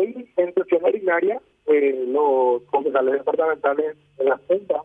hoy 0.00 0.28
en 0.36 0.54
sesión 0.54 0.84
ordinaria, 0.84 1.40
eh, 1.66 2.04
los 2.08 2.62
concejales 2.62 3.14
departamentales 3.14 3.96
de 4.18 4.24
la 4.24 4.40
Junta 4.48 4.82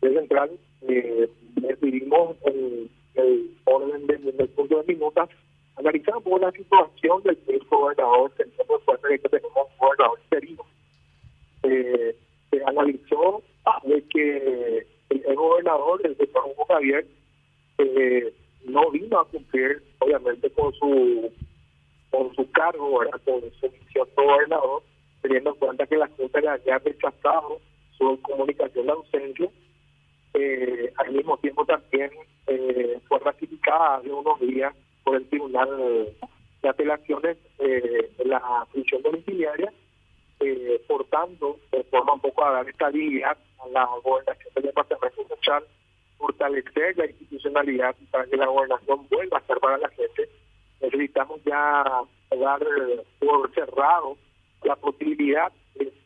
de 0.00 0.14
Central 0.14 0.50
eh, 0.88 1.28
decidimos 1.56 2.36
el 2.44 2.90
orden 3.64 4.06
del 4.06 4.48
punto 4.50 4.82
de 4.82 4.94
minutas 4.94 5.28
analizar 5.76 6.14
un 6.24 6.40
la 6.40 6.52
situación 6.52 7.22
del 7.22 7.38
gobernador, 7.68 8.32
en 8.38 8.50
cuenta 8.50 9.08
que 9.08 9.28
tenemos 9.28 9.68
gobernador 9.78 10.18
interino. 10.24 10.62
Eh, 11.62 12.16
se 12.50 12.64
analizó 12.64 13.42
de 13.84 14.02
que 14.08 14.86
el, 15.10 15.34
gobernador, 15.34 16.00
el 16.04 16.16
señor 16.16 16.44
Hugo 16.46 16.64
Javier, 16.66 17.06
eh, 17.78 18.32
no 18.64 18.90
vino 18.90 19.18
a 19.18 19.28
cumplir, 19.28 19.82
obviamente, 19.98 20.50
con 20.50 20.72
su 20.74 21.32
con 22.14 22.34
su 22.34 22.50
cargo, 22.52 23.00
con 23.24 23.40
su 23.60 23.70
misión 23.70 24.08
de 24.16 24.24
gobernador, 24.24 24.82
teniendo 25.20 25.50
en 25.50 25.56
cuenta 25.56 25.86
que 25.86 25.96
la 25.96 26.08
Junta 26.08 26.40
le 26.40 26.48
había 26.48 26.78
rechazado 26.78 27.60
su 27.96 28.20
comunicación 28.22 28.86
de 28.86 28.92
ausencia. 28.92 29.50
Eh, 30.34 30.92
al 30.96 31.12
mismo 31.12 31.36
tiempo 31.38 31.64
también 31.64 32.10
eh, 32.46 32.98
fue 33.08 33.18
ratificada 33.20 33.96
hace 33.96 34.12
unos 34.12 34.38
días 34.40 34.74
por 35.02 35.16
el 35.16 35.28
Tribunal 35.28 35.68
de 36.62 36.68
Apelaciones 36.68 37.36
eh, 37.58 38.10
la 38.24 38.66
función 38.72 39.02
domiciliaria, 39.02 39.72
eh, 40.40 40.82
portando 40.86 41.58
de 41.72 41.82
forma 41.84 42.14
un 42.14 42.20
poco 42.20 42.44
a 42.44 42.52
dar 42.52 42.68
estabilidad 42.68 43.36
a 43.58 43.68
la 43.68 43.86
gobernación 44.02 44.54
del 44.54 44.64
Departamento 44.64 45.04
fortalecer 46.18 46.96
la 46.96 47.06
institucionalidad 47.06 47.94
para 48.10 48.24
que 48.26 48.36
la 48.36 48.46
gobernación 48.46 49.06
vuelva 49.08 49.38
a 49.38 49.46
ser 49.46 49.58
para 49.58 49.78
la 49.78 49.88
gente. 49.90 50.28
Necesitamos 50.84 51.40
ya 51.44 51.84
dar 52.30 52.60
por 53.18 53.52
cerrado 53.54 54.16
la 54.62 54.76
posibilidad, 54.76 55.52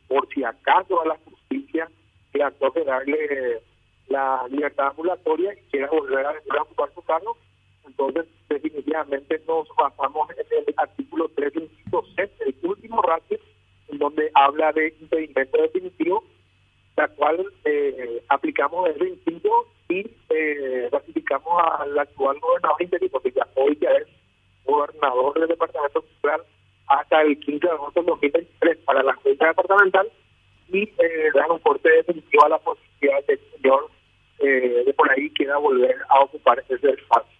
por 0.07 0.27
si 0.33 0.43
acaso 0.43 1.01
a 1.01 1.07
la 1.07 1.17
justicia, 1.25 1.89
que 2.31 2.39
de 2.39 2.83
darle 2.85 3.61
la 4.07 4.45
libertad 4.49 4.87
ambulatoria 4.87 5.53
y 5.53 5.71
quiera 5.71 5.89
volver 5.89 6.25
a, 6.25 6.29
a 6.31 6.61
ocupar 6.61 6.91
su 6.93 7.01
cargo, 7.03 7.37
entonces 7.85 8.25
definitivamente 8.49 9.41
nos 9.47 9.67
basamos 9.77 10.29
en 10.31 10.45
el 10.67 10.73
artículo 10.77 11.29
3 11.35 11.53
del 11.53 11.69
C, 12.15 12.29
el 12.39 12.55
último 12.63 13.01
ratio, 13.01 13.39
en 13.89 13.97
donde 13.97 14.31
habla 14.33 14.71
de 14.73 14.95
impedimento 14.99 15.61
definitivo, 15.61 16.23
la 16.95 17.07
cual 17.09 17.45
eh, 17.65 18.23
aplicamos 18.29 18.89
ese 18.89 19.09
inciso 19.09 19.67
y 19.89 20.05
eh, 20.29 20.89
ratificamos 20.91 21.53
al 21.79 21.97
actual 21.97 22.39
gobernador 22.39 22.81
interino, 22.81 23.11
porque 23.11 23.31
ya 23.31 23.47
hoy 23.55 23.77
ya 23.81 23.89
es 23.91 24.07
gobernador 24.99 25.39
del 25.39 25.47
Departamento 25.47 26.01
Central 26.01 26.41
hasta 26.87 27.21
el 27.21 27.39
15 27.39 27.67
de 27.67 27.73
agosto 27.73 28.01
de 28.01 28.07
2023 28.07 28.77
para 28.79 29.03
la 29.03 29.13
Junta 29.15 29.47
Departamental 29.47 30.07
y 30.71 30.83
eh, 30.83 31.31
dar 31.33 31.51
un 31.51 31.59
corte 31.59 31.89
definitivo 31.89 32.45
a 32.45 32.49
la 32.49 32.57
posibilidad 32.59 33.23
del 33.25 33.39
señor 33.55 33.89
eh, 34.39 34.83
de 34.85 34.93
por 34.93 35.09
ahí 35.11 35.29
quiera 35.31 35.57
volver 35.57 35.97
a 36.09 36.21
ocupar 36.21 36.63
ese 36.67 36.89
espacio. 36.89 37.37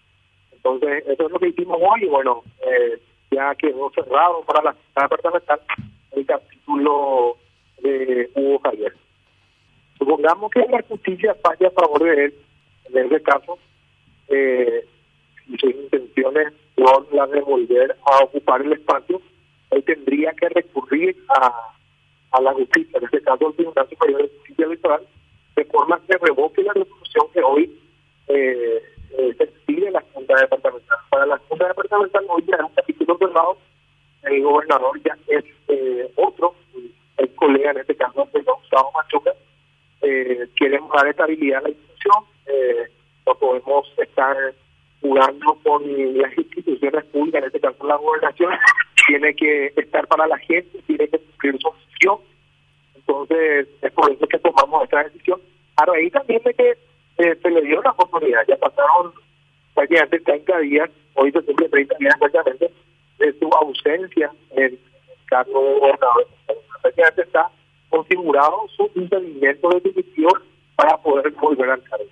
Entonces, 0.52 1.04
eso 1.08 1.26
es 1.26 1.32
lo 1.32 1.40
que 1.40 1.50
hicimos 1.50 1.80
hoy 1.80 2.04
y 2.04 2.08
bueno, 2.08 2.44
eh, 2.68 3.00
ya 3.32 3.56
quedó 3.56 3.92
cerrado 3.92 4.44
para 4.44 4.64
la 4.64 4.74
Junta 4.74 5.02
Departamental 5.04 5.62
el 6.12 6.26
capítulo 6.26 7.38
de 7.82 8.30
Hugo 8.36 8.60
Javier. 8.60 8.94
Supongamos 9.98 10.52
que 10.52 10.66
la 10.70 10.82
justicia 10.84 11.36
falle 11.36 11.68
a 11.68 11.72
favor 11.72 12.04
de 12.04 12.26
él, 12.26 12.34
en 12.94 13.06
ese 13.06 13.22
caso, 13.22 13.58
eh, 14.30 14.86
y 15.48 15.58
sus 15.58 15.72
intenciones 15.72 16.54
las 17.11 17.30
de 17.31 17.41
volver 17.41 17.95
a 18.05 18.23
ocupar 18.23 18.61
el 18.61 18.73
espacio, 18.73 19.22
él 19.72 19.83
tendría 19.83 20.33
que 20.33 20.49
recurrir 20.49 21.16
a, 21.30 21.73
a 22.31 22.41
la 22.41 22.53
justicia, 22.53 22.97
en 22.97 23.05
este 23.05 23.22
caso 23.22 23.47
el 23.47 23.55
Tribunal 23.55 23.89
Superior 23.89 24.22
de 24.22 24.30
Justicia 24.30 24.66
Electoral, 24.66 25.02
de 25.55 25.66
forma 25.66 26.02
que 26.07 26.17
revoque 26.17 26.63
la 26.63 26.73
resolución 26.73 27.25
que 27.33 27.41
hoy 27.41 27.80
eh, 28.27 28.81
eh, 29.18 29.35
se 29.38 29.47
pide 29.66 29.91
la 29.91 30.03
Junta 30.13 30.35
Departamental. 30.35 30.97
Para 31.09 31.25
la 31.25 31.38
Junta 31.50 31.68
Departamental 31.68 32.25
hoy 32.29 32.45
ya 32.47 32.63
un 32.63 32.73
capítulo 32.73 33.18
cerrado, 33.18 33.57
el 34.23 34.44
gobernador 34.44 35.01
ya 35.03 35.18
es 35.28 35.44
eh, 35.68 36.12
otro, 36.16 36.56
el 37.18 37.35
colega 37.35 37.72
en 37.72 37.79
este 37.79 37.95
caso, 37.95 38.28
el 38.34 38.44
Gustavo 38.44 38.91
Machuca, 38.94 39.34
eh, 40.01 40.47
queremos 40.56 40.91
dar 40.94 41.07
estabilidad 41.07 41.59
a 41.59 41.63
la 41.63 41.69
institución, 41.69 42.23
eh, 42.45 42.88
no 43.25 43.35
podemos 43.35 43.88
estar 43.97 44.35
jugando 45.02 45.58
con 45.64 45.84
las 46.18 46.38
instituciones 46.38 47.06
públicas, 47.06 47.42
en 47.42 47.48
este 47.48 47.60
caso 47.60 47.88
la 47.88 47.96
gobernación, 47.96 48.54
tiene 49.08 49.34
que 49.34 49.74
estar 49.76 50.08
para 50.08 50.28
la 50.28 50.38
gente, 50.40 50.82
tiene 50.86 51.08
que 51.08 51.20
cumplir 51.20 51.58
su 51.60 51.72
función. 51.72 52.18
Entonces, 52.96 53.68
es 53.82 53.92
por 53.92 54.12
eso 54.12 54.28
que 54.28 54.40
tomamos 54.40 54.84
esta 54.84 55.04
decisión. 55.04 55.40
A 55.78 55.86
raíz 55.86 56.12
también 56.12 56.42
de 56.44 56.54
que 56.54 56.78
eh, 57.18 57.36
se 57.42 57.50
le 57.50 57.62
dio 57.62 57.82
la 57.82 57.92
oportunidad, 57.92 58.46
ya 58.48 58.58
pasaron 58.58 59.14
prácticamente 59.74 60.20
30 60.20 60.60
días, 60.60 60.90
hoy 61.16 61.31
se 61.31 61.42
cumple 61.42 61.70
30 61.70 61.96
días 62.00 62.16
exactamente, 62.16 62.72
de 63.18 63.34
su 63.40 63.50
ausencia 63.62 64.31
en 64.52 64.64
el 64.64 64.80
cargo 65.26 65.64
de 65.64 65.80
gobernador. 65.80 66.28
Prácticamente 66.81 67.22
está 67.22 67.50
configurado 67.90 68.68
su 68.76 68.90
impedimento 68.96 69.70
definitivo 69.70 70.31
para 70.76 70.98
poder 70.98 71.31
volver 71.31 71.70
al 71.70 71.84
cargo. 71.84 72.06